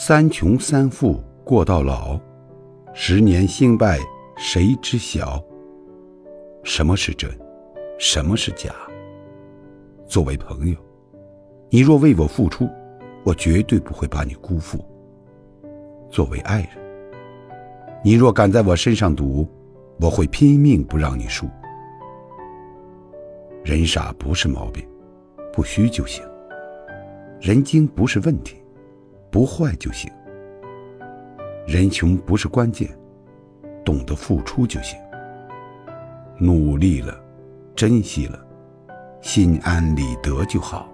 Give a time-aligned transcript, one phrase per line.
[0.00, 2.16] 三穷三富过到老，
[2.94, 3.98] 十年兴败
[4.36, 5.42] 谁知晓？
[6.62, 7.28] 什么是真？
[7.98, 8.72] 什么是假？
[10.06, 10.76] 作为朋友，
[11.68, 12.68] 你若为我付出，
[13.24, 14.78] 我绝对不会把你辜负；
[16.08, 16.70] 作为爱人，
[18.04, 19.48] 你若敢在我身上赌，
[20.00, 21.44] 我会拼命不让你输。
[23.64, 24.88] 人傻不是毛病，
[25.52, 26.22] 不虚就行；
[27.40, 28.62] 人精不是问题，
[29.30, 30.10] 不坏就行；
[31.66, 32.88] 人穷不是关键，
[33.84, 34.98] 懂得付出就行。
[36.38, 37.20] 努力了，
[37.74, 38.38] 珍惜了，
[39.20, 40.88] 心安理得就好。